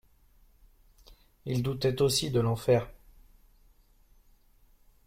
Il 1.45 1.61
doutait 1.61 2.01
aussi 2.01 2.31
de 2.31 2.39
l'enfer. 2.39 2.89